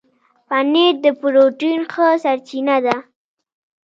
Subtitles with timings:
[0.47, 2.95] پنېر د پروټين ښه سرچینه ده.